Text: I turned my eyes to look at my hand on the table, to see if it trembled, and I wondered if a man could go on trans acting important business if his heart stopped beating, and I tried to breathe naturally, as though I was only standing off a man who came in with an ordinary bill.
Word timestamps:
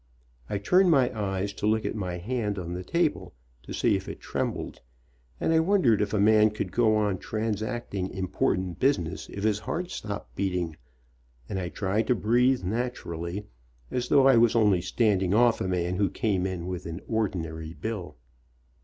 I 0.49 0.57
turned 0.57 0.89
my 0.89 1.15
eyes 1.15 1.53
to 1.53 1.67
look 1.67 1.85
at 1.85 1.93
my 1.93 2.17
hand 2.17 2.57
on 2.57 2.73
the 2.73 2.83
table, 2.83 3.35
to 3.61 3.71
see 3.71 3.95
if 3.95 4.09
it 4.09 4.19
trembled, 4.19 4.81
and 5.39 5.53
I 5.53 5.59
wondered 5.59 6.01
if 6.01 6.11
a 6.11 6.19
man 6.19 6.49
could 6.49 6.71
go 6.71 6.95
on 6.95 7.19
trans 7.19 7.61
acting 7.61 8.09
important 8.09 8.79
business 8.79 9.29
if 9.29 9.43
his 9.43 9.59
heart 9.59 9.91
stopped 9.91 10.35
beating, 10.35 10.75
and 11.47 11.59
I 11.59 11.69
tried 11.69 12.07
to 12.07 12.15
breathe 12.15 12.63
naturally, 12.63 13.45
as 13.91 14.07
though 14.09 14.27
I 14.27 14.37
was 14.37 14.55
only 14.55 14.81
standing 14.81 15.35
off 15.35 15.61
a 15.61 15.67
man 15.67 15.97
who 15.97 16.09
came 16.09 16.47
in 16.47 16.65
with 16.65 16.87
an 16.87 17.01
ordinary 17.07 17.75
bill. 17.75 18.17